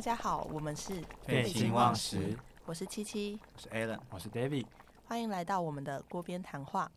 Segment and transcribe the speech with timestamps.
[0.00, 0.94] 大家好，我们是
[1.26, 2.34] 废寝忘食，
[2.64, 4.64] 我是七七，我是 Alan，我是 David，
[5.04, 6.90] 欢迎来到我们的锅边谈话。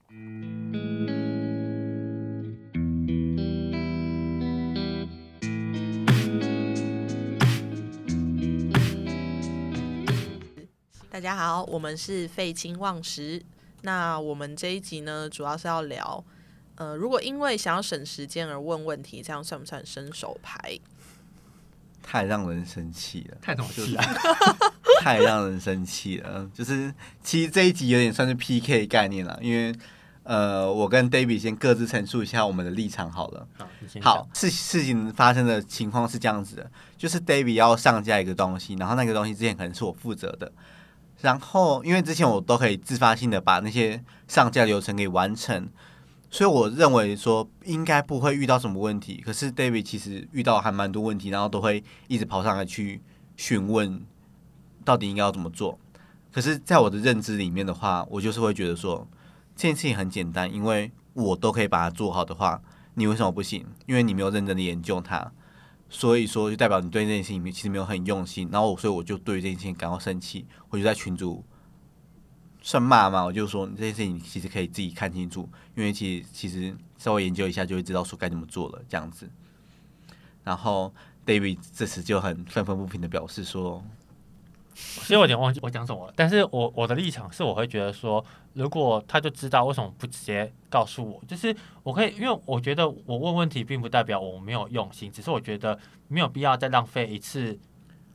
[11.12, 13.44] 大家好，我们是废寝忘食。
[13.82, 16.24] 那我们这一集呢，主要是要聊，
[16.76, 20.80] 呃，如果因为想要省时间而问问题，这样算不算伸手牌？
[22.14, 24.06] 太让人生气了，太懂事啊！
[25.02, 26.48] 太让人生气了。
[26.54, 29.74] 就是其实这一集有点算是 PK 概念了，因为
[30.22, 33.48] 呃，我跟 David 先各自陈述一下我们的立场好了。
[34.00, 40.52] 好，事事情发生的情况是这样子的，就是 David 要上架一个东西，然后那个东西之前可能是我负责的，
[41.22, 45.68] 然后因为之前我都可以自发性的把那些上架流程给完成。
[46.34, 53.00] 所以我认为说应该不会遇到什么问题，可是 David 其实遇到还蛮多问题，然后都会一直跑上来去
[53.38, 54.04] 询问
[54.84, 55.78] 到底应该要怎么做。
[56.32, 59.08] 可是，在我的认知里面的话，我就是会觉得说
[59.56, 62.60] 这件事情很简单，因为我都可以把它做好的话，
[62.96, 63.64] 你为什么不行？
[63.86, 65.32] 因为你没有认真的研究它，
[65.88, 68.50] 所以说就代表你对这件事情其实没有很用心。
[68.52, 71.44] 然后，所以我就对这件事情感到生气，我就在群主。
[72.66, 79.30] 算骂嘛，我就说这件事情其实可以自己看清楚，因为其实其实稍微研究一下就会知道说该怎么做了这样子。
[80.46, 80.94] 然后
[81.26, 83.84] David 这时就很愤愤不平的表示说
[84.74, 91.54] ：“其实我有点忘记我讲什么了，但是我我的立场是我会觉得说，如果他就知道为什么不直接告诉我，就是
[91.84, 97.60] 我可以，因为我觉得我问问题并不代表我没有用心，只是我觉得没有必要再浪费一次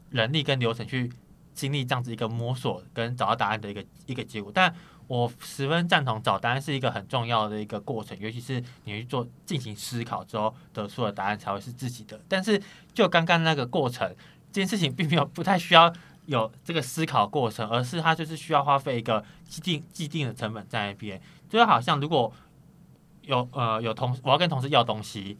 [0.08, 1.12] 人力跟流程去。”
[1.58, 4.72] 经历这样子一个摸索跟找到答案的一个一个结果，但
[5.08, 12.20] 我十分赞同找答案是一个很重要的一个过程，尤其是你去做进行思考之后得出的答案才会是自己的。
[12.28, 12.62] 但是
[12.94, 14.08] 就刚刚那个过程，
[14.52, 15.92] 这件事情并没有不太需要
[16.26, 22.32] 有这个思考过程，而是它就是需要花费一个既定既定的成本在那边，就好像如果
[23.22, 25.36] 有呃有同我要跟同事要东西，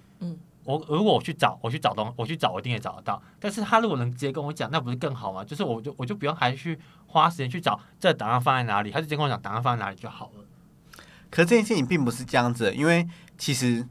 [0.69, 3.23] 我如果我去找，我去找东，我去找，我一定也找得到。
[3.41, 5.43] 但是他如果能直接跟我讲，那不是更好吗？
[5.43, 10.45] 就是我就我就不用还去花时间去找这档案放在哪里，他就直接跟我讲档案放在哪里就好了。
[11.31, 13.09] 可是这件事情并不是这样子，因为
[13.39, 13.89] 其实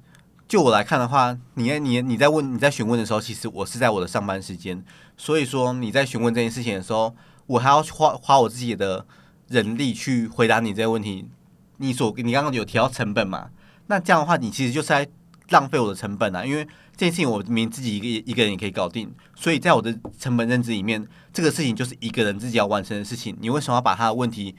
[0.47, 4.85] 就我来看的话，你你你在问你在询问的时候，其实我是在我的上班时间，
[5.17, 7.15] 所以说你在询问这件事情的时候，
[7.47, 9.03] 我还要花花我自己的
[9.47, 11.27] 人力去回答你这个问题。
[11.77, 13.49] 你所你刚刚有提到成本嘛？
[13.87, 15.09] 那这样的话，你其实就是在。
[15.49, 16.45] 浪费我的成本啊！
[16.45, 16.63] 因为
[16.95, 23.37] 这件事情我明明自己一个一个人也可以搞定，所以在我的成本认知里面，这个事情就是一个人自己要完成的事情。
[23.39, 24.55] 你为什么要把他的问题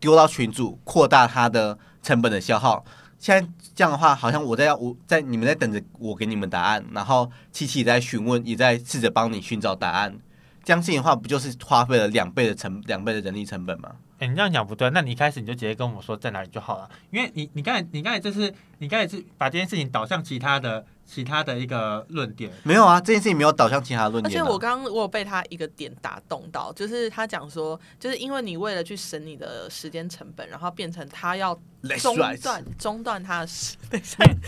[0.00, 2.84] 丢到群组，扩大他的成本的消耗？
[3.18, 10.18] 现在这样的话，好像我在要我在你们在等着我给你们答案，然后七七也在询问，也在试着帮你寻找答案。
[10.64, 13.90] 这样事情的话，不就是花费了两倍的成两倍的人力成本吗？
[14.26, 14.88] 你这样讲不对。
[14.90, 22.50] 那你一开始你就直接跟我说在哪里就好了，因为你你刚才你刚才就是你刚才是把这件事情导向其他的其他的一个论点。
[22.62, 24.26] 没有啊，这件事情没有导向其他论点。
[24.26, 31.54] 而且我刚刚我有被他一个点打动到，就是他讲说，就是因为你为了去省你的时间成本，然后变成他要
[32.00, 33.76] 中断中断他的时，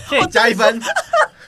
[0.09, 0.81] 所以加一分。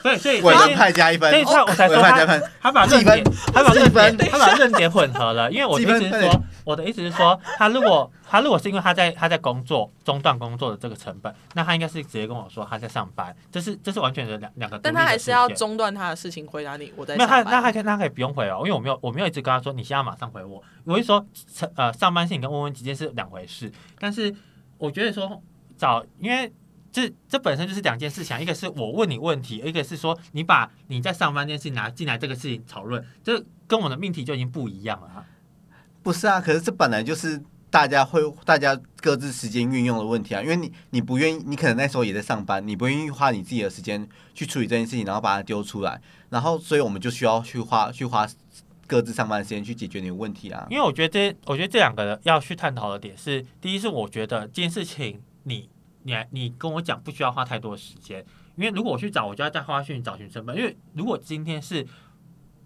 [0.03, 14.79] 对，所以委任派加一分，所以我才说他他把论点他把论点他把论点混合了，因为我的意思是说，我的意思是说，他如果他如果是因为他在他在工作中断工作的这个成本，那他应该是直接跟我说他在上班，这是这是完全的两两个。
[14.79, 17.17] 但他还是要中断他的事情回答你，我在。
[17.17, 21.25] 那他那他可以那可以不用回哦，因为我没有我没有一直跟他说你现在马上回我，我是说
[21.75, 24.35] 呃上班性跟问问之间是两回事，但是
[24.79, 25.43] 我觉得说
[25.77, 26.53] 找因为。
[26.93, 35.23] 这这本身就是两件事情，一个是我问你问题，一个是说你把你在上班这件事情拿进来这个事情讨论，这跟我的命题就已经不一样了哈。
[36.03, 37.39] 不是啊，可是这本来就是
[37.71, 48.27] 大家会大家各自时间运用的问题啊，因为你你不愿意，你可能那时候也在上班，你不愿意花你自己的时间去处理这件事情，然后把它丢出来，然后所以我们就需要去花去花
[48.86, 50.66] 各自上班时间去解决你的问题啊。
[50.71, 55.69] 因为我觉得这我觉得这两个要去探讨的点是，第一是我觉得这件事情你。
[56.09, 58.24] 你你跟我讲不需要花太多的时间，
[58.54, 60.57] 因为如果我去找，我就要再花去找寻成本。
[60.57, 61.84] 因为如果今天是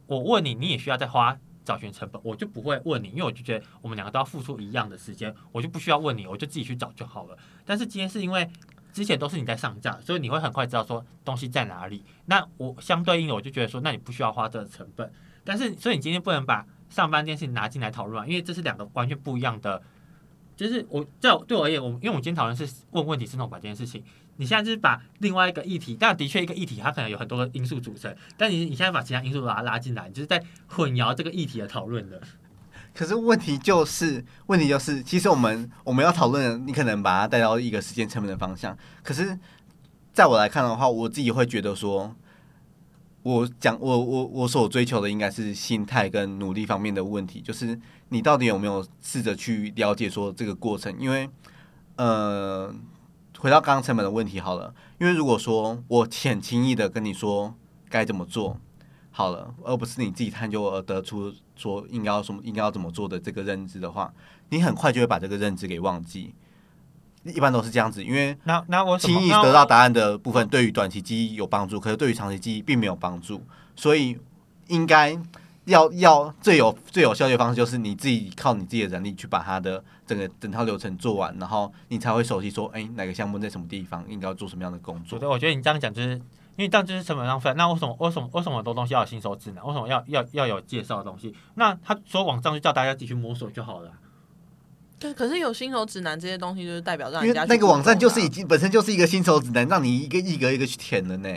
[0.07, 1.39] 我问你，你也需要再花
[1.71, 7.39] 找寻成本，我就不会问你，因为我就觉得我们两个都要付出一样的时间，我就不需要问你，我就自己去找就好了。
[7.65, 8.51] 但是今天是因为
[8.93, 12.03] 之前都是你在上架，所以你会很快知道说东西在哪里。
[12.27, 15.09] 那我相对应的，我就觉得说，那你不需要花这个成本。
[15.45, 19.81] 但是所以你今天不能把上班这件事情拿进来讨论啊，因为这是两个完全不一样的。
[20.57, 24.05] 就是我在对我而言，我因为我今天讨论是问问题是弄把这件事情，
[24.41, 32.19] 你现在就是把另外一个议题，但的确一个议题它可能有很多个因素组成，但你你现在把其他因素把它拉进来，就是在混淆这个议题的讨论的。
[32.95, 38.75] 可是问题就是，问题就是，其实我们我们要讨论的，你可能把它带到一个时间成本的方向。
[39.03, 39.39] 可是，
[40.15, 42.17] 在我来看的话，我自己会觉得说，
[43.23, 47.79] 我讲我我我所追求的应该是心态跟努力方面的问题，就是
[48.09, 50.93] 你到底有没有试着去了解说这个过程？
[50.99, 51.29] 因为，
[51.97, 52.75] 呃，
[53.41, 57.55] 回到刚刚成本的问题好了，因为如果说我很轻易的跟你说
[57.89, 58.59] 该怎么做。
[59.13, 64.13] 好了，而不是你自己探究而得出说应该要什么、应该要怎么做的这个认知的话，
[64.51, 66.35] 你很快就会把这个认知给忘记。
[67.25, 73.43] 一般都是这样子，因为那那我轻易得到答案的部分，对于短期记忆有帮助，可是对于长期记忆并没有帮助。
[73.75, 74.19] 所以
[74.69, 75.19] 应该
[75.65, 85.19] 要要最有最有效率的方式，就是你自己靠你自己的能力去把它的整个整套流程做完，然后你才会熟悉说，哎、哪个项目在什么地方应该要做什么样的工作。
[85.19, 86.15] 觉得我觉得你这样讲就是，
[86.57, 87.53] 因为这样就是成本浪费。
[87.57, 89.65] 那为什么为什么为什么很多东西要有新手指南？
[89.67, 91.35] 为什么要要要有介绍的东西？
[91.55, 93.95] 那他说网上就叫大家自己去摸索就好了啊。
[94.99, 101.29] 对，可是有新手指南这些东西，就是代表让因为人家去那个网站就是已经本身就是一个新手指南，让你一个一格一个去填的呢。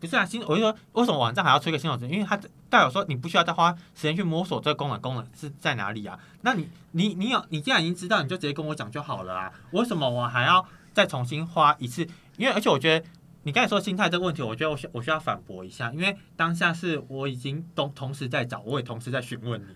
[0.00, 2.10] 不是啊，新我就说为什么网站还要出一个新手村？
[2.10, 2.36] 因为它
[2.70, 6.18] 代表说你不需要再花时间去摸索这个功能功能是在哪里啊？
[6.40, 9.52] 那你你你有你既然已经知道，你就直接跟我讲就好了啊！
[9.72, 12.08] 为什么我还要再重新花一次？
[12.38, 13.06] 因为而且我觉得
[13.42, 19.66] 你刚才说心态这个问题，我觉得我需我需要反驳一下，因为当下是我已经同同时在找，我也同时在询问你。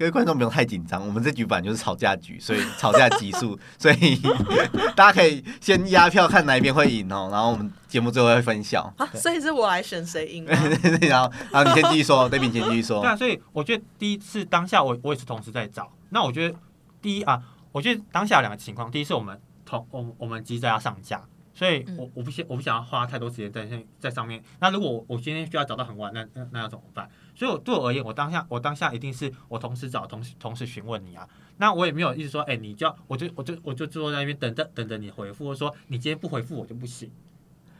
[0.00, 4.18] 各位观众不用太紧张，我们这局本来就是吵架局，所以吵架集数，所以
[4.96, 8.90] 大家可以先压票看哪一边会赢哦，然后我们节目最后会分晓。
[8.96, 10.52] 啊，所以是我来选谁赢吗？
[11.02, 13.10] 然后，然后你先继续说 i 你先继续说对。
[13.10, 15.92] 啊，所以我觉得第一次当下我我也是同时在找。
[16.08, 16.56] 那我觉得
[17.02, 17.38] 第一啊，
[17.70, 21.20] 我觉得当下有两个情况，第一是我们同我们我们急着要上架，
[21.60, 24.42] 所以我我不想我不想要花太多时间在在上面。
[24.60, 27.06] 那如果我我今天需要找到很晚，那那那要怎么办？
[27.34, 31.28] 所以我对我而言，我当下我当下一定是我同时找，同时同时询问你啊。
[31.58, 37.10] 那我也没有意思说，哎、你就要我就我就我就坐在那边等着等着你回复，或者说你今天不回复我就不行，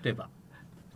[0.03, 0.29] 对吧？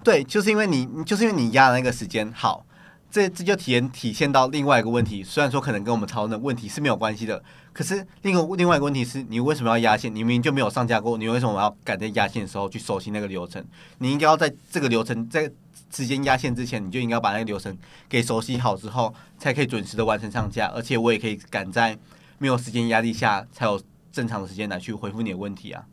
[0.04, 2.66] 对，就是因为你，就是因为你压的那个时间好，
[3.14, 5.22] 这这就体现体现到另外一个问题。
[5.22, 7.40] 虽然说可能跟我们讨论的问题是没有关系的，
[7.72, 10.12] 可是另外另外一个问题是你为什么要压线？
[10.12, 13.64] 你明明就没有上架过，你为什么要赶在压线的时候去熟悉那个流程？
[13.98, 15.48] 你应该要在这个流程在
[15.94, 17.78] 时间压线之前，你就应该把那个流程
[18.08, 20.66] 给熟悉好之后，才可以准时的完成上架。
[20.74, 21.96] 而且我也可以赶在
[22.38, 23.80] 没有时间压力下，才有
[24.10, 25.84] 正常的时间来去回复你的问题啊！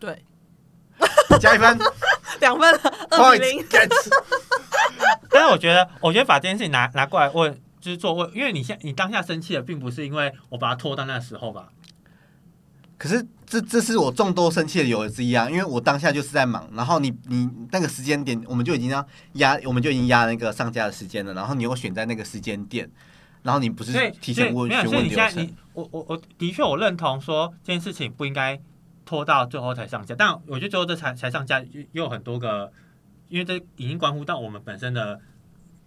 [0.00, 0.24] 对，
[1.38, 1.78] 加一分
[2.40, 3.64] 两分了，二比零。
[5.30, 11.68] 但是我觉得，我觉得把这件事情拿拿过来问，就是做问，因为你现你当下生气的，并不是因为我把它拖到那时候吧？
[12.96, 22.90] 可是这这是我众多生气的理由之一啊，因为我当下就是在忙，然后你你那个时间点，我们就已经要压，我们就已经压那个上架的时间了，然后你又选在那个时间点，
[23.44, 28.60] 然后你不是提前问询问流程我我我的确我认同说这件事情不应该
[29.04, 32.72] 拖到最后才上架，但我觉得最后这才才上架又又有很多个，
[33.28, 35.20] 因为这已经关乎到我们本身的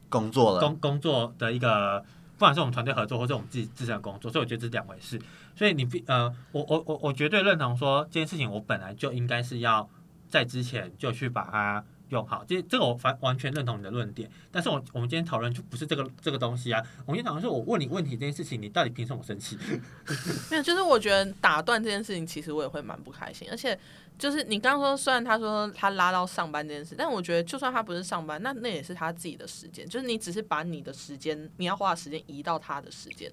[0.10, 2.00] 工作了，工工作的一个，
[2.38, 5.20] 不管是我们团队合作或者我们自己自身的工作，所以我觉得这是两回事。
[5.56, 9.90] 所以你必呃，我我我我绝对认同说这件事情，我本来就应该是要
[10.28, 12.46] 在之前就去把它用好。
[12.48, 16.82] 这这个我完完全认同你的论点，但是我我们今天讨论就不是这个这个东西啊。
[17.06, 19.58] 我们今天讨论是我问你问题这件事情，你到底凭什么生气？
[20.52, 23.48] 没有，就是我觉得打断这件事情，其实我也会蛮不开心。
[23.50, 23.78] 而且
[24.20, 29.88] 就是你刚刚说，虽然他说他拉到上班这件事，但我觉得就算他不是上班，那那也是他自己的时间。
[29.88, 33.32] 就是你只是把你的时间，你要花的时间移到他的时间，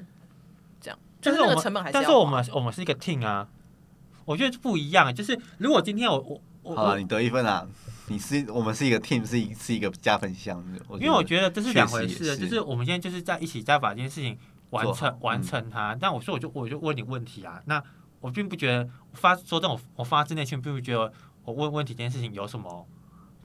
[0.80, 3.48] 这样就是我们个成本还是但是我们我们是一个 team 啊，
[4.24, 5.14] 我觉得不一样。
[5.14, 7.66] 就是如果今天我我我好了，我，你得一分啊，
[8.08, 10.62] 你是我们是一个 team，是一是一个加分项，
[10.94, 14.38] 因为我觉得这是两回事，就是是我们现在就是在一起在把这件事情
[14.70, 15.96] 完成完成它。
[16.00, 17.82] 但我说我就我就问你问题啊，那
[18.20, 21.12] 我并不觉得发说这种我发自内心并不觉得
[21.44, 22.86] 我问问题这件事情有什么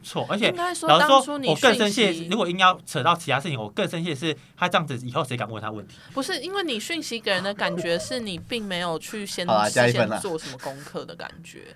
[0.01, 5.95] 错，而且应该说老实说当初，你我更生气如果硬要扯到其他事情，我更生气的是他这样子以后谁敢问他问题？
[6.13, 11.75] 不是因为你讯息给人的感觉是你并没有去先先做什么功课的感觉，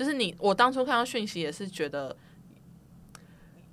[0.00, 2.16] 就是你我当初看到讯息也是觉得。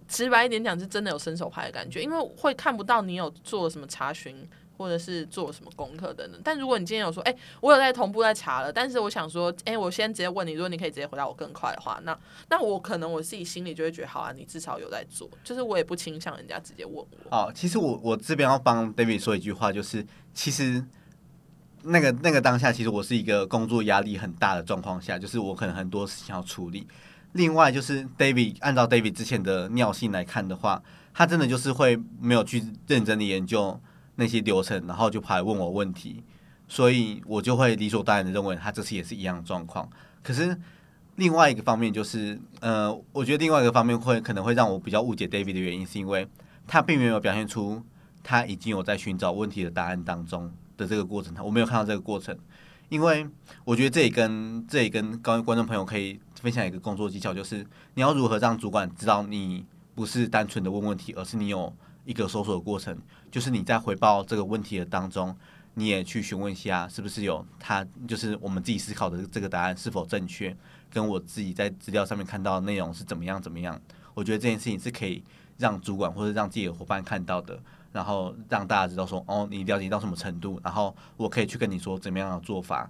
[0.10, 6.39] 直白一点讲，是真的有伸手牌的感觉，因为会看不到你有做什么查询，或者是做什么功课等等。
[6.41, 12.17] 但如果你今天有说，哎、我有在同步在查了，但是我想说，哎、我先直接问你，如果你可以直接回答我更快的话，那
[12.50, 17.07] 那我可能我自己心里就会觉得，好啊，你至少有在做，就是我也不倾向人家直接问我。
[17.29, 20.81] 哦，其实我我这边要帮 David 说一句话，就是其实
[21.88, 26.88] 那个那个当下，其实我是一个工作压力很大的状况下，就是我可能很多事情要处理。
[27.34, 30.82] 另外就是 David 按照 David 之前的尿性来看的话，
[31.13, 33.79] 他真的就是会没有去认真的研究
[34.15, 36.24] 那些流程，然后就跑来问我问题，
[36.67, 39.88] 所以我就会理所当然的认为他这次也是一样状况。
[40.24, 40.58] 可是
[41.15, 46.27] 另外一个方面就是，呃，我觉得另外一个方面会可能会让我比较误解 David 的原因，是因为
[46.65, 47.84] 他并没有表现出
[48.24, 52.38] 他已经有在寻找问题的答案当中的这个过程，我没有看到这个过程。
[52.89, 53.27] 因为
[53.65, 57.57] 我觉得这也跟这也跟各位观众朋友可以分享一个工作技巧，就是
[57.96, 62.98] 你要如何让主管知道你不是单纯的问问题，而是你有一个搜索的过程，
[63.29, 65.36] 就是你在回报这个问题的当中，
[65.74, 70.55] 你也去询问一下是不是有他，就是我们自己思考的这个答案是否正确，
[70.89, 73.77] 跟我自己在资料上面看到的内容是怎么样怎么样。
[74.13, 75.22] 我觉得这件事情是可以
[75.57, 77.62] 让主管或者让自己的伙伴看到的。
[77.98, 82.88] 然后让大家知道说，哦，你了解到什么程度，然后我可以去跟你说怎么样的做法，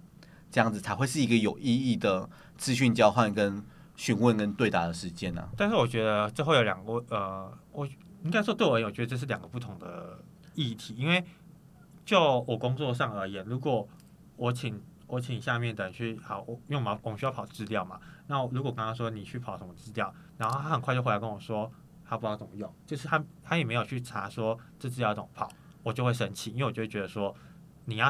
[0.51, 3.63] 这样子才会是一个有意义的资讯交换、跟
[3.95, 7.87] 询问、跟对答的时间呢、但是我觉得这会有两个呃，我
[8.25, 10.19] 应该说对我而言，我觉得这是两个不同的
[10.55, 10.93] 议题。
[10.97, 11.23] 因为
[12.03, 13.87] 就我工作上而言，如果
[14.35, 17.97] 我请我请下面的人去好，因为我们我们需要跑资料嘛，
[18.27, 21.71] 那如果刚刚说你去跑什么资料，然后他很快就回来跟我说
[22.07, 25.49] 他不知道怎么用，就是他他也没有去查说这资料怎么跑，
[25.83, 27.35] 我就会生气，因为我就会觉得说
[27.85, 28.09] 你要，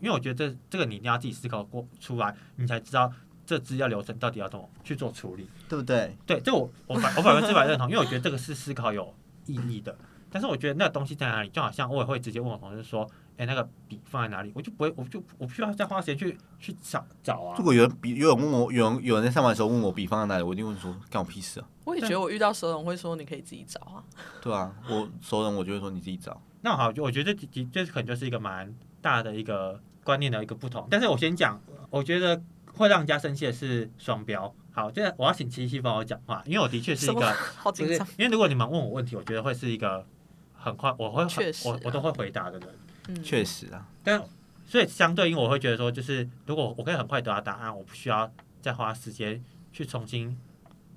[0.00, 3.12] 因为我觉得这这个你一定要自己思考过出来，你才知道
[3.44, 5.48] 这资料流程到底要怎么去做处理。
[5.68, 6.16] 对不对？
[6.26, 9.14] 对，这我我百我百分之百认同，因为我觉得这个是思考有
[9.46, 9.96] 意义的。
[10.30, 13.06] 但是我觉得那个东西在哪里，就好像我也会直接问我同事说
[13.42, 17.64] ：“哎，那个笔放在哪里？”我就不会，我就我不需要再花时间去去找找啊如。
[17.64, 21.66] 果有人笔有人问我，有人有人在上班的时候问我笔放在哪里，我一定问说干我屁事啊！
[21.84, 24.04] 我也觉得我遇到熟人会说你可以自己找啊。
[24.40, 26.40] 对啊，我熟人我就会说你自己找。
[26.60, 30.86] 那好，就我觉得这这这可能就是一个蛮大的一个观念的一个不同。
[30.88, 32.40] 但是我先讲，我觉得
[32.74, 34.54] 会让人家生气的是双标。
[34.70, 38.06] 好，这个我要请七七帮我讲话，因为我的确是一个， 好紧张。
[38.16, 40.06] 因为如果你们问我问题，我觉得会是一个
[40.54, 41.28] 很快，我会啊
[41.64, 42.68] 我我都会回答的人。
[43.08, 44.22] 嗯，确实啊，但
[44.64, 49.42] 所以相对应，我会觉得说，就是如果我可以很快得到答案，我不需要再花时间
[49.72, 50.36] 去重新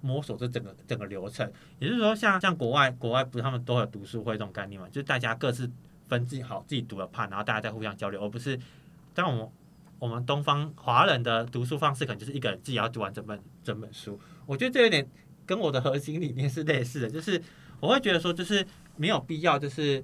[0.02, 1.52] 摸索这整个整个流程。
[1.80, 5.70] 也就是说像，像国外国外不是他们都有读书会这种概念嘛，就是大家各自
[6.08, 8.58] 分自己好自己读的 part，然后大家再互相交流，而不是
[9.14, 9.50] 当我们
[9.98, 14.20] 我们东方华人的读书方式，可能就是一个人自己要读完整本整本书。
[14.46, 15.06] 我觉得这有点
[15.46, 17.42] 跟我的核心理念是类似的，就是
[17.80, 20.04] 我会觉得说，就是没有必要，就是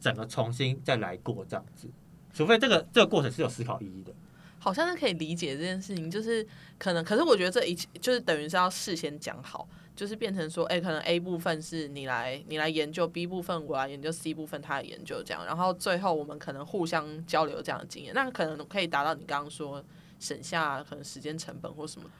[0.00, 1.88] 整个重新再来过这样子。
[2.32, 4.12] 除非这个这个过程是有思考意义的。
[4.60, 6.44] 好像是可以理解这件事情，就是
[6.78, 19.82] 可能，可是我觉得这一切就是等于是要事先讲好，就是变成说，哎、可能 A 部分是你来你来研究，B 部分我来研究，C 部分他来研究这样，然后最后我们可能互相交流这样的经验，那可能可以达到你刚刚说
[20.18, 22.10] 省下可能时间成本或什么，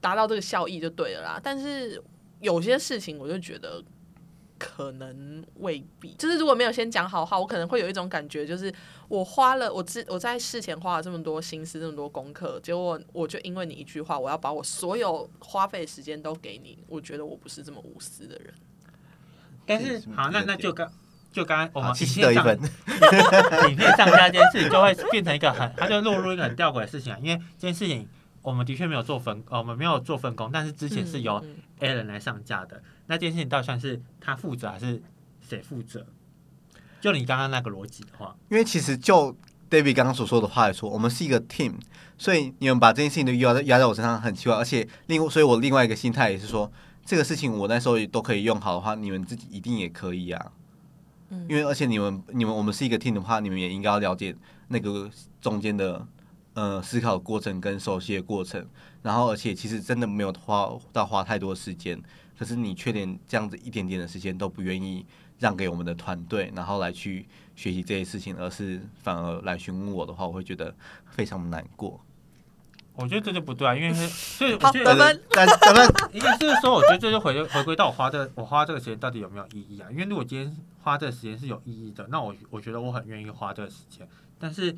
[0.00, 1.38] 达到这个效益就对了啦。
[1.42, 2.02] 但是
[2.40, 3.84] 有些事情我就觉得。
[4.64, 8.72] 可能未必，就是如果没有先讲好的话，我可能会有一种感觉，就是
[9.08, 18.54] 我花了我之我在事前花了这么多心思，这么多功课，结果我就因为你一句话，我要把我所有花费时间都给你，我觉得我不是这么无私的人。
[19.66, 20.90] 但是是好，那那就刚
[21.30, 23.68] 就刚刚我，们七七影片得一上分。
[23.70, 27.18] 影片上架这件事情，就会变成一个很，它就落入一个很吊诡的事情啊。
[27.20, 28.08] 因为这件事情
[28.44, 32.82] 我们的确没有做分，呃我们没有做分工，但是之前是由嗯 A 人来上架的。
[33.06, 35.02] 那这件事情到底算是他负责还是
[35.40, 36.06] 谁负责？
[37.00, 39.34] 就你刚刚那个逻辑的话，因为其实就
[39.70, 41.72] David 刚刚所说的话来说，我们是一个 team，
[42.18, 46.70] 所以你们把这件事情都压在压在我身上很奇怪，而且另所以我另外一个心态也是说，
[47.04, 50.52] 这个事情我那时候也都可以用好的话，你们自己一定也可以啊。
[51.30, 54.36] 嗯因为而且你们你们我们是一个 team 的话，你们也应该要了解
[54.68, 55.10] 那个
[55.40, 56.06] 中间的
[56.54, 58.66] 呃思考过程跟熟悉的过程，
[59.02, 62.00] 然后而且其实真的没有花到花太多时间，
[62.38, 65.04] 可是你却连这样子一点点的时间都不愿意
[65.38, 70.74] 让给我们的团队，然后来去学习这些事情，而是反而来询问我的话，我会觉得
[71.10, 72.00] 非常难过。
[72.96, 79.90] 我觉得这就不对啊，因为是所以我觉得得分但但但应该是说，我觉得这就回回归到我花这我花这个时间到底有没有意义啊？
[79.90, 84.08] 因为如果今天花这个时间是有意义的，那我我觉得我很愿意花这个时间。
[84.38, 84.76] 但是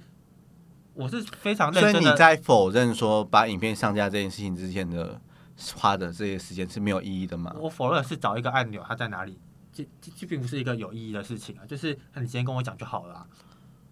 [0.96, 5.20] 我是非常所以认真的，你在否认说把影片上架这件事情之前的
[5.76, 7.54] 花的这些时间是没有意义的吗？
[7.58, 9.38] 我否认是找一个按钮它在哪里，
[9.72, 11.62] 这这这并不是一个有意义的事情啊。
[11.66, 13.26] 就是你直接跟我讲就好了、啊，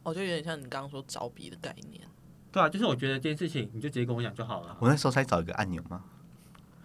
[0.03, 2.03] 我就有点像你刚刚说找笔的概念。
[2.51, 4.77] 对啊，就是我觉得这件事情你就直接跟我讲就好了啊。
[4.81, 6.03] 我那时候才找一个按钮吗？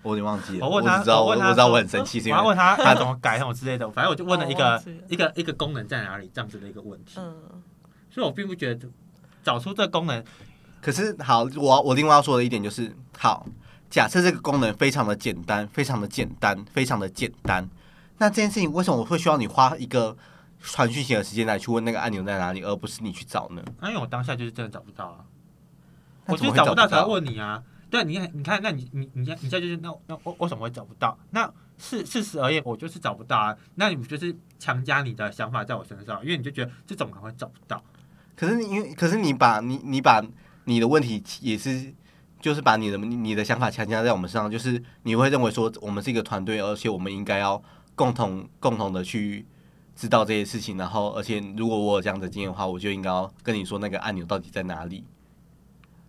[0.01, 0.65] 我有点忘记了。
[0.65, 7.61] 我问他，只知道我问他我知道我很生气，是因为我要问他他怎么改什么之类的，反正我就问了一哦个一个一个功能在哪里这样子的一个问题，嗯，
[8.09, 8.89] 所以我并不觉得
[9.43, 10.23] 找出这功能。
[10.81, 13.45] 可是好，我我另外要说的一点就是，好，
[13.89, 17.67] 假设这个功能非常的简单，非常的简单，非常的简单，
[18.17, 20.15] 那这件事情为什么我会需要你花一个
[20.61, 23.61] 传讯息的时间来去问那个按钮在哪里，而不是你去找呢？
[23.81, 25.25] 那因为我当下就是真的找不到啊，
[26.27, 27.61] 我就是找不到才到问你啊。
[27.89, 31.17] 对，你看，你看，那你你你现你现在就是那那我为什么会找不到？
[31.31, 33.57] 那事事实而言，我就是找不到啊。
[33.75, 36.23] 那你不就是强加你的想法在我身上？
[36.23, 37.83] 因为你就觉得这怎么可能会找不到？
[38.39, 40.23] 可是你因为可是你把你你把
[40.63, 41.93] 你的问题也是。
[42.41, 47.61] 就是把你的你的想法强加在我们身上，就是你会认为说我们是一个团队，而且我们应该要
[47.95, 49.45] 共同共同的去
[49.93, 55.03] 知道这些事情，然后而且如果我有这样的经验的话，我就应该要跟你说那个按钮到底在哪里。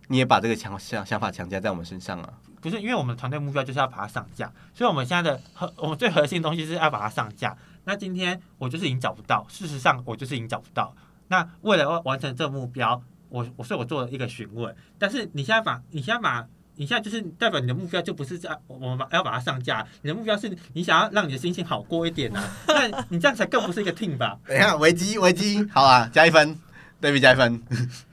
[0.07, 2.33] 你也把这个强想想法强加在我们身上啊？
[2.61, 7.53] 不是，因为我们团队目标就是要把它上架，所以我们现在的核我们最核心的东西是要把它上架。
[7.83, 10.95] 那今天我就是已经找不到，事实上我就是已经找不到。
[11.31, 16.45] 那为了完成这个目标，我我所以我做了一个询问，但是你现在把你现在把
[16.75, 24.37] 你现在就是代表你的目标就不是在我们把要把它上架，你的目标是你想要让你的心情好过一点啊，那你这样才更不是一个 team 吧？
[24.45, 26.53] 等一下，危机危机，好啊，加一分
[27.01, 27.63] ，David 加一分。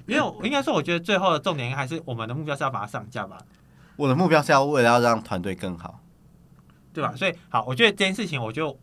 [0.06, 3.38] 因为我应该说，我觉得最后的重点还是我们的目标是要把它上架吧，
[3.96, 5.98] 我的目标是要为了要让团队更好。
[6.94, 7.12] 对吧？
[7.16, 8.76] 所以好，我觉得这件事情，我就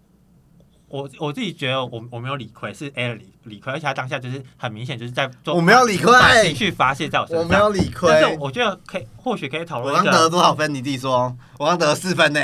[0.87, 7.43] 我我自己觉得我我没有理亏，是 A 理理亏，而且他当下就是很明显就是在做，我没有理亏把情绪发泄在我身上。
[7.43, 10.73] 我没有理亏但，是我觉得可以，或许可以讨我刚论一个，得了多少分？
[10.73, 11.35] 你自己说。
[11.57, 12.39] 我刚得了四分呢，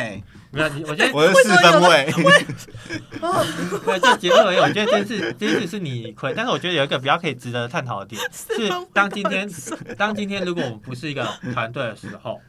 [0.52, 2.12] 没有，你我觉得 我是四分位。
[3.86, 9.50] 对，就结论而言，我觉得这件事这件事是你理亏，但是我觉得有一个比较可以值得探讨的点是，当今天
[9.98, 12.42] 当今天如果我们不是一个团队的时候，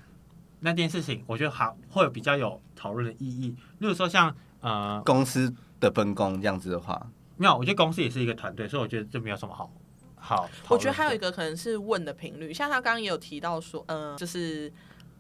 [0.61, 3.55] 那件事情我觉得好会有比较有讨论的意义。
[3.79, 9.71] 例如说像呃，公司的分工这样子的话，没有，我觉得公司也是一个团队，所以我觉得这没有什么好
[10.15, 10.49] 好。
[10.69, 14.73] 我觉得还有一个，可能是问的频率，像他刚刚也有提到说，嗯、就是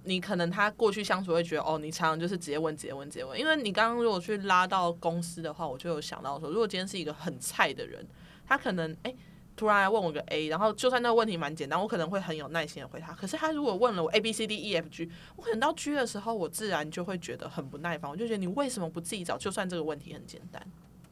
[0.04, 8.06] 你可能他过去相处会觉得，哦，你常常就是直接问、直接问、直接问，因为你刚刚如果去拉到公司的话，我就有想到说，如果今天是一个很菜的人，
[8.46, 9.14] 他可能哎。
[9.54, 13.12] 突然来问我个 A，然后就算那个问题蛮简单，我可能会很有耐心的回他。
[13.12, 19.36] 可是他如果问了我 A B C D E F G，我可能到 G 的时候，我自然就会觉得很不耐烦，我就觉得你为什么不自己找？
[19.36, 20.64] 就算这个问题很简单，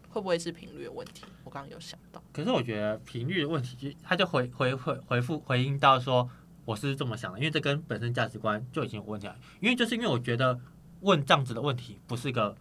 [0.09, 1.24] 会不会是频率的问题？
[1.44, 2.22] 我刚刚有想到。
[2.33, 6.29] 可是我觉得频率的问题，就他就回回回回复回应到说，
[6.64, 9.37] 我是这么想的，因为这跟本身价值观就已经有问题了。
[9.61, 10.59] 因为就是因为我觉得
[11.00, 12.57] 问这样子的问题不是一个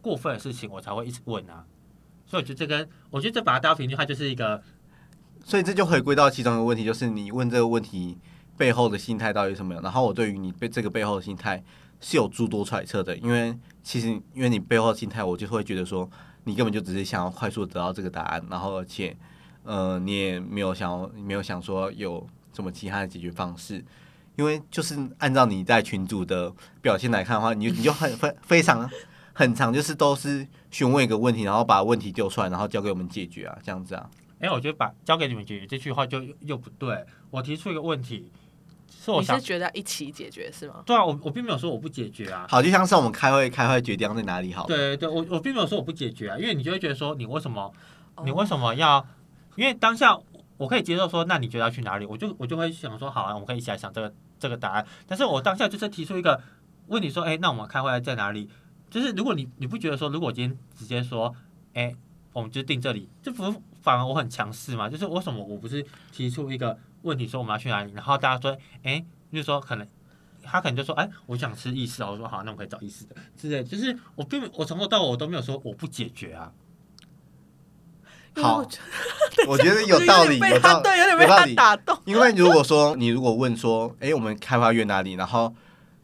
[0.00, 1.64] 过分的事情，我才会一直问啊。
[2.24, 4.62] 所以我觉得这跟我觉得这把它当频率，它就是一个
[5.44, 8.16] 所以这就回归到其中一个问题，就是你问这个问题
[8.56, 9.82] 背后的心态到底什么样。
[9.82, 11.62] 然后我对于你被这个背后的心态
[12.00, 16.08] 是有诸多揣测的，因为其实因为你背后的心态，我就会觉得说
[16.44, 19.16] 你根本就只是想要快速得到这个答案，然后而且
[19.64, 23.84] 呃你也没有想要没有想说有什么其他的解决方式。
[24.34, 26.50] 因为就是按照你在群组的
[26.80, 28.88] 表现来看的话，你你就很非非常
[29.34, 34.08] 很长，就是都是询问一个问题，然后把问题丢出来，然后交给我们解决啊，这样子啊。
[34.42, 37.04] 哎、我觉得把交给你们解决这句话就又又不对。
[37.30, 38.30] 我提出一个问题，
[38.90, 40.82] 是我想你是觉得一起解决是吗？
[40.84, 42.46] 对啊，我我并没有说我不解决啊。
[42.48, 44.66] 好，就像是我们开会开会决定在哪里好了。
[44.66, 47.72] 对对，我我并没有说我不解决啊，因为你就会觉得说你为什么
[48.16, 49.06] 哦你为什么要？
[49.56, 50.18] 因为当下
[50.56, 52.06] 我可以接受说，那你觉得要去哪里？
[52.06, 54.86] 我就我就会想说，好啊，我们可以一起来想这个这个答案。
[55.06, 56.40] 但是我当下就是提出一个
[56.88, 58.48] 问题说，哎，那我们开会在哪里？
[58.90, 61.34] 就是如果你你不觉得说，如果我今天直接说，
[61.74, 61.94] 哎，
[62.32, 64.88] 我们就定这里，这不是反而我很强势嘛？
[64.88, 69.86] 就是为什么我不是提出一个问题说我们要去哪里，然后大家说，哎，就是说可能。
[70.44, 76.50] 他可能就说：“哎，我想吃意式啊。”我说：“好，那我可以找意式的之类。”就是我并我从头到尾我都没有说我不解决啊。
[78.34, 78.66] 好
[79.46, 81.54] 我觉得有道理，被有道他对，有点被他有道理。
[81.54, 81.96] 打动。
[82.06, 85.12] 因为如果说你如果问说，哎、我们开发约哪里？
[85.12, 85.54] 然后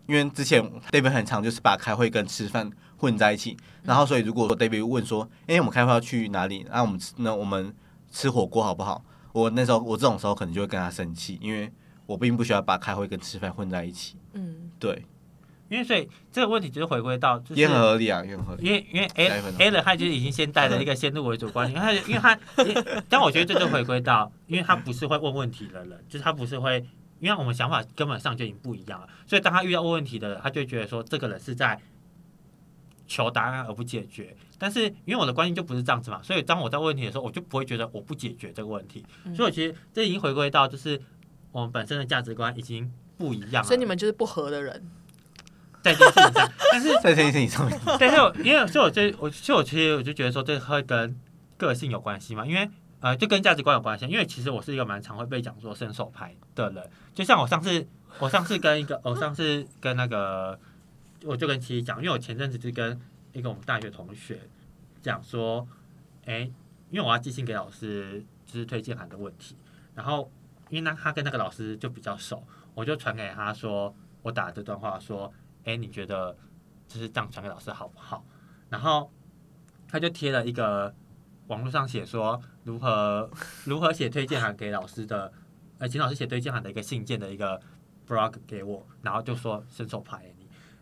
[0.07, 0.63] 因为之前
[0.93, 6.67] David 很长就是把开会跟吃饭混在一起，然后所以如果说 David 问说，哎、我们开会要去哪里？
[6.71, 7.75] 那我们吃那我们
[8.11, 9.03] 吃火锅好不好？
[9.33, 11.73] 我那时候我这种时候可能就会跟他生气，因为
[12.07, 14.17] 我并不需要把开会跟吃饭混在一起。
[14.33, 15.05] 嗯，对，
[15.69, 18.67] 因为所以这个问题就是回归到，就是也很合理啊，也很合理。
[18.67, 26.85] 因为因为加 A A 了，他就是已经先带了一个先入为主观念，他因为他，因为但我觉得这就回归到，因为他不是会问问题的人，就是他不是会，
[27.21, 31.79] 因为我们想法根本上就已经不一样了，所以当他遇到问问题的人，他就觉得说这个人是在
[33.09, 34.37] 求答案而不解决。
[34.57, 41.01] 但是因为我的观念就不是这样子嘛，所以当我在问问题的时候，我就不会觉得我不解决这个问题，嗯所以我其实这已经回归到就是
[41.51, 44.89] 我们本身的价值观已经不一样了，所以你们就是不合的人。
[45.81, 51.17] 在这件事情上，但是在这件事情上面，但是我因为所以我就我所以我其实我就觉得说这会跟
[51.57, 52.69] 个性有关系嘛，因为
[53.01, 54.05] 呃，就跟价值观有关系。
[54.07, 57.87] 因为其实我是一个蛮常会被讲说伸手牌的人，就像我上次，
[58.19, 60.59] 我上次跟一个，我上次跟那个，
[61.25, 62.99] 我就跟七七讲，因为我前阵子就跟
[63.33, 64.41] 一个我们大学同学
[65.03, 65.67] 讲说，
[66.25, 66.41] 哎，
[66.91, 69.57] 因为我要寄信给老师，就是推荐函的问题，
[69.95, 70.31] 然后
[70.69, 72.43] 因为那他跟那个老师就比较熟，
[72.75, 75.33] 我就传给他说，我打这段话说，
[75.65, 76.37] 哎，你觉得
[76.87, 78.25] 就是这样传给老师好不好？
[78.69, 79.13] 然后
[79.89, 80.95] 他就贴了一个
[81.49, 83.31] 网络上写说如何
[83.65, 85.33] 如何写推荐函给老师的，
[85.79, 87.61] 呃，请老师写推荐函的一个信件的一个
[88.07, 90.33] blog 给我，然后就说伸手牌。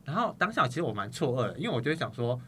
[0.07, 2.41] 然后当下其实我蛮错愕的，因为我就会想说，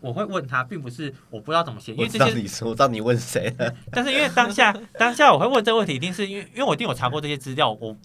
[0.00, 3.74] 我会问他，并不是我不知道怎么写，因为这些你说，我知道你问谁了。
[3.90, 7.96] 但是因为当下当下我会问这个问题，一定是因为因为我一定有查过这些资料，我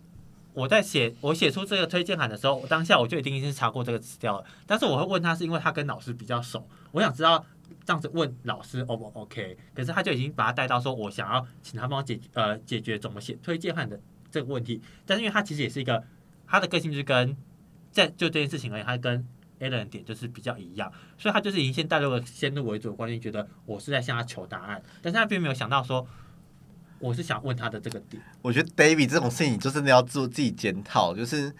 [0.53, 4.45] 我在写我写出这个推荐函的时候，当下我就一定是查过这个资料了。
[4.65, 7.45] 但是我会问他，是因为他跟老师比较熟，我想知道
[7.83, 9.57] 这样子问老师 O 不 OK？
[9.73, 13.99] 可是他就已经把他带到说，我想要请他帮我解呃解决怎么写推荐函的
[14.31, 14.81] 这个问题。
[15.05, 16.01] 但是因为他其实也是一个
[16.47, 17.35] 他的个性就是跟
[17.95, 19.25] 在就这件事情而言，他跟
[19.57, 26.07] a l a n 点就是比较一样，所以他就是已经先带入了先入为主的观念，觉得我是在向他求答案，但是他并没有想到说。
[26.97, 28.23] 我是想问他的这个点。
[28.41, 31.53] 我觉得 David 这种事情就真的要做自己检讨，就是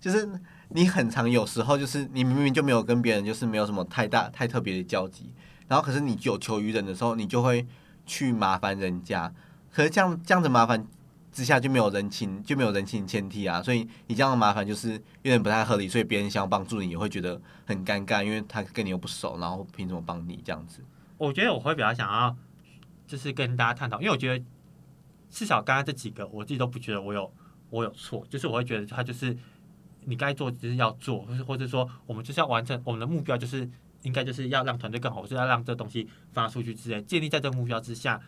[0.00, 0.26] 就是
[0.68, 5.32] 你很常有时候就是你明明就没有跟别人就是没有什么太大太特别的交集，
[5.66, 7.66] 然后可是你有求于人的时候，你就会
[8.06, 9.30] 去麻烦人家。
[9.72, 10.86] 可是这样这样子麻烦
[11.32, 20.84] 之下就没有人情就没有人情前提啊，所以你这样的麻烦就是有点不太合理，所以别人想要帮助你也会觉得很尴尬，因为他跟你又不熟，然后凭什么帮你这样子？
[21.18, 22.36] 我觉得我会比较想要。
[23.06, 24.44] 就是跟大家探讨，因为我觉得
[25.30, 27.28] 至少刚刚这几个，我自己都不觉得我有
[27.68, 29.36] 我有错，就是我会觉得他就是
[30.04, 33.68] 你该做就是要做，或是或者说我们就是要完成我们的目标，就是
[34.02, 38.20] 应该就是要让团队更好，是要让这东西发出去之类，建立在这个目标之下，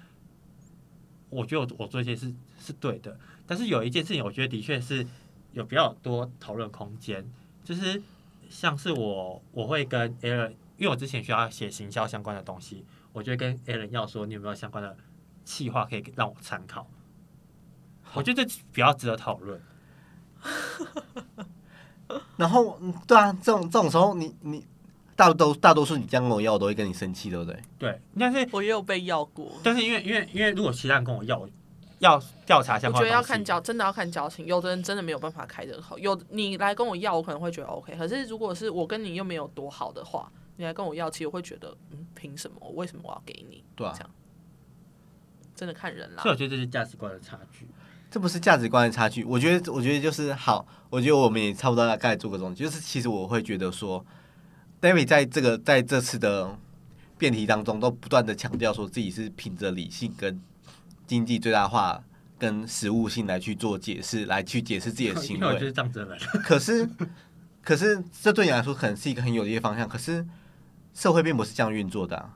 [1.33, 3.19] 我觉得我我做一些是是对的。
[3.47, 5.07] 但是有一件事情，我觉得的确是
[5.53, 7.29] 有比较多讨论空间，
[7.65, 8.01] 就是
[8.49, 12.85] 像是我我会跟 Air，因为我之前需要写行销相关的东西。
[13.15, 14.97] 我就跟 a l a n 要说，你有没有相关的
[15.45, 16.87] 企划可以让我参考？
[18.15, 19.61] 我觉得这比较值得讨论。
[22.39, 24.67] 然后，对啊，这种这种时候，你你
[25.23, 27.61] 大多大多数你这样跟我要，我都会跟你生气，对不对？
[27.79, 29.53] 对，但是我也有被要过。
[29.63, 31.49] 但是因为因为因为如果其他人跟我要，
[32.01, 34.45] 要调查相关，我觉得要看交，真的要看交情。
[34.47, 37.95] 有的人真的没有办法开这个口，有你来跟我要，我可能会觉得 OK。
[37.97, 40.31] 可是如果是我跟你又没有多好的话。
[40.57, 42.59] 你来跟我要，其实我会觉得，嗯，凭什么？
[42.61, 43.65] 我为什么我要给你？
[43.75, 44.11] 对啊，这样
[45.57, 46.23] 真的看人啦。
[46.23, 47.67] 所以我觉得这是价值观的差距。
[48.11, 50.67] 这不是价值观的差距，我觉得，我觉得就是好。
[50.91, 54.05] 我觉得我们也差不多大概做个总结，就是其实我会觉得说
[54.83, 56.59] ，David 在这个在这次的
[57.17, 60.39] 辩题当中，都不断的强调说自己是凭着理性跟
[61.07, 62.05] 经济最大化
[62.39, 65.47] 跟实物性来去做解释，来去解释自己的行 为。
[65.47, 66.19] 我觉得这样子的。
[66.41, 66.87] 可是，
[67.63, 70.27] 可是这对你来说可能是一个很有利的方向，可是。
[70.95, 72.29] 社会并不是这样运作的，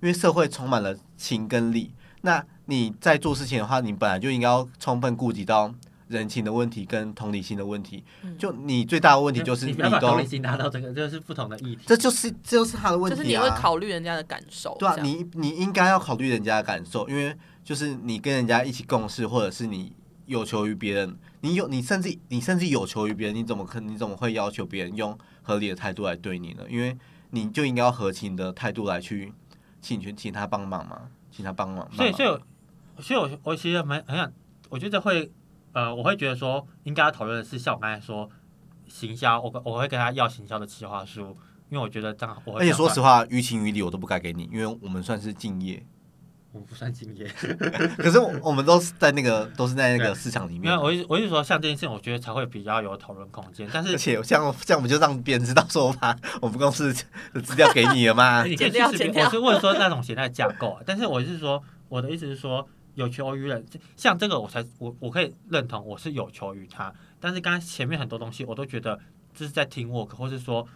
[0.00, 1.92] 因为社会充满了情跟理。
[2.22, 5.74] 那你在做事情的话，你本来就应该要充分顾及到
[6.12, 8.04] 人情的问题跟同理心的问题。
[8.38, 11.82] 就你最大的问题就是你都同理心拿到这个，这是不同的议题。
[11.86, 13.16] 这就是这就是他的问题啊！
[13.16, 14.76] 就是你会考虑人家的感受。
[14.78, 19.92] 对啊，你你应该要考虑人家的感受，因为就是你跟人家一起共事，或者是你
[20.26, 26.62] 有求于别人，你有你甚至你甚至有求于别人，你怎么可你怎么会要求别人用合理的态度来对你呢？
[26.68, 26.96] 因为
[27.30, 29.32] 你就应该要合情的态度来去
[29.80, 31.88] 请求请他帮忙嘛，请他帮忙。
[31.92, 34.30] 所以，所以，所以我我其实蛮很想，
[34.68, 35.32] 我觉得会
[35.72, 38.28] 呃，我会觉得说，应该要讨论的是像我刚才说
[38.86, 41.36] 行销，我我会跟他要行销的企划书，
[41.70, 42.36] 因为我觉得这样。
[42.54, 45.84] 而且说实话，于情于理我都不该给你，因为我们算是敬业。
[46.54, 47.26] 我不算敬业，
[47.96, 50.70] 可是我们都是在那个都是在那个市场里面。
[50.78, 53.66] 我我一直说像这件事，我觉得才会比较有讨论空间。
[53.72, 56.94] 但是而且像这样，我们就让别人知道说我把我们公司
[57.32, 58.44] 的资料给你了吗？
[58.44, 59.14] 你可以去视频。
[59.14, 63.64] 我是问说那种写在架构，但是我是说我的意思是说有求于人，
[63.96, 66.92] 像这个我才我我可以认同我是有求于他。
[67.20, 68.98] 但是刚才前面很多东西我都觉得
[69.34, 70.66] 这是在听 work，或是说，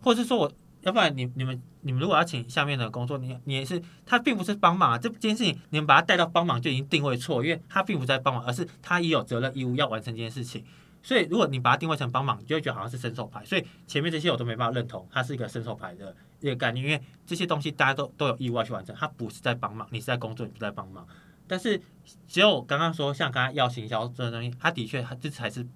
[0.00, 0.52] 或是说我。
[0.84, 10.62] 要不然你你们你们如果要请下面的工作，你你也是他并不是帮忙啊，这件事情你们把他带到帮忙就已经定位错，因为他并不在帮忙，而是他也有责任义务要完成这件事情。
[11.02, 13.42] 所以如果你把它定位成帮忙，就会觉得好像是伸手牌。
[13.46, 21.06] 所以前面这些我都没办法认同，他是一个伸手牌的一个概念，因为这些东西大家都都有义务要去完成，他不是在帮忙，你是在工作，你不在帮忙。
[21.46, 21.80] 但是
[22.26, 25.66] 只有刚刚说像刚刚要行销这东西，他的确他这才是。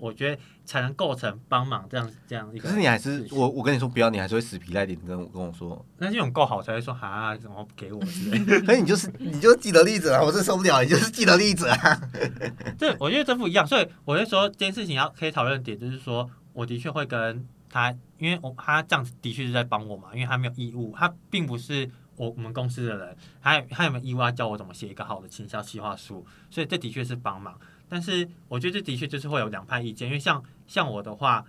[0.00, 2.68] 我觉得才能构成帮忙这样这样一个。
[2.68, 5.82] 可是你还是我我跟你说不要，你还是会死皮赖脸跟我跟我说。
[5.98, 8.60] 那这种够好才会说哈，怎么给我之类的。
[8.66, 12.10] 可是你就是你就是既得利益者啊，我真受不了，你就是既得利益者啊。
[12.76, 26.24] 这我觉得这不一样，所以我就说这件事情要可以讨论点，就是说我的确会跟他，因为我他这样子的确是在帮我嘛，因为他没有义务，他并不是我我们公司的人，他还有没有义务要教我怎么写一个好的倾销计划书？
[26.50, 27.58] 所以这的确是帮忙。
[27.88, 31.44] 但是我觉得这的确就是会有两派意见，因为像像我的话，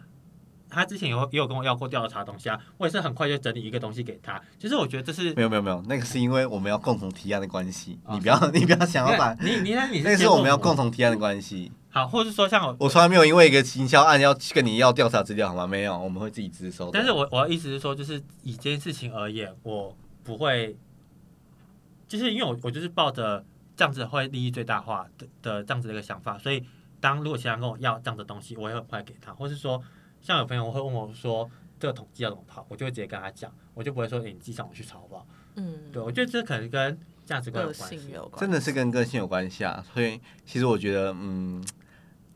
[0.70, 4.40] 他之前有也有跟我要过调查东西啊，我也是很快就整理一个东西给他。
[4.60, 11.72] 其实我觉得这是没有没有没有，那个 是因为我们要共同提案的关系，你不要 你不要想要把你你那你那是我们要共同提案的关系。
[11.90, 15.66] 好，或者是说像我我从来没有因为一个行销案要跟你要调查资料，好吗？
[15.66, 16.92] 没有，我们会自己自收。
[16.92, 19.96] 但是我我的意思是说，就是以这件事情而言，我
[20.26, 20.76] 不会，
[22.08, 23.46] 就是因为我我就是抱着
[23.78, 26.62] 这样子会利益最大化的的这样子的一个想法，所以
[27.00, 29.82] 当如果其他人跟我要这样的东西，我会很快给他，或是说
[30.22, 35.28] 像有朋友会问我说这个统计要怎么跑，我就会直接跟他讲，我就不会说诶、你记上我去抄好不好？
[35.58, 39.86] 嗯，对，我觉得这可能跟价值观有关系真的是跟个性有关系啊。
[39.94, 41.64] 所以其实我觉得，嗯，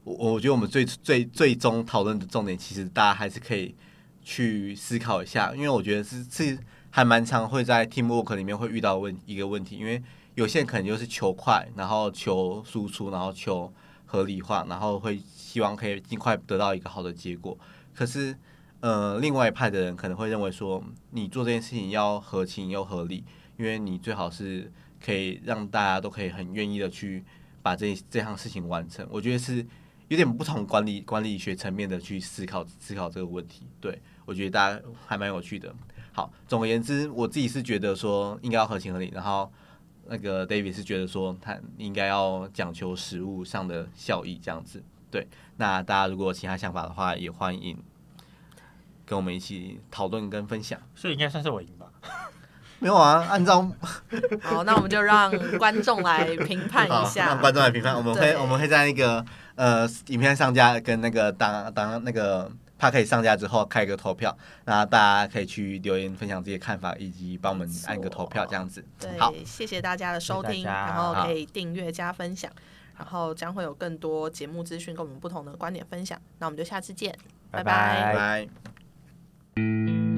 [0.04, 3.76] 我我觉得我们最最最终讨论的重点，其实大家还是可以
[4.22, 6.58] 去思考一下，因为我觉得是是
[6.92, 10.02] 还蛮常会在 teamwork 里面会遇到问一个问题，因为
[10.36, 13.72] 有些人可能就是求快，然后求输出，然后求
[14.06, 17.58] 合理化，然后会希望可以尽快得到一个好的结果。
[17.94, 18.36] 可是，
[18.80, 23.24] 呃，另外一派的人可能会认为说，你做这件事情要合情又合理，
[23.58, 24.72] 因为你最好是
[25.04, 27.24] 可以让大家都可以很愿意的去
[27.62, 29.06] 把这这项事情完成。
[29.12, 29.66] 我觉得是
[30.08, 33.68] 有点不同管理管理学层面的去思考思考这个问题。
[33.82, 35.76] 对我觉得大家还蛮有趣的。
[36.12, 39.52] 好，总而言之，我自己是觉得说应该要合情合理，然后
[40.08, 44.84] 那个 David 是觉得说他应该要讲求实物上的效益这样子。
[45.12, 47.78] 对，那大家如果有其他想法的话，也欢迎
[49.06, 50.80] 跟我们一起讨论跟分享。
[50.96, 51.88] 所以应该算是我赢吧。
[52.80, 53.62] 没有啊，按照
[54.42, 57.40] 好，那我们就让观众来评判一下让。
[57.40, 57.96] 观众来评判。
[57.96, 68.84] 我们会我们会在那个呃影片上架跟那个当当那个 p a 可以上架之后开一个投票，那大家可以去留言分享自己的看法，以及帮我们按个投票这样子。
[69.18, 72.50] 好，对，谢谢大家的收听，然后可以订阅加分享，
[72.98, 76.20] 然后将会有更多节目资讯跟我们不同的观点分享。
[76.40, 77.14] 那我们就下次见，
[77.52, 78.48] 拜拜拜
[79.56, 80.09] 拜。